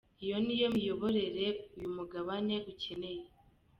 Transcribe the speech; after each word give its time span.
Iyo 0.23 0.37
niyo 0.45 0.67
miyoborere 0.75 1.45
uyu 1.75 1.89
mugabane 1.97 2.55
ukeneye. 2.71 3.25